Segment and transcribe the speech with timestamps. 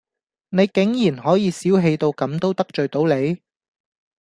[0.49, 3.39] 你竟然可以小器到咁都得罪到你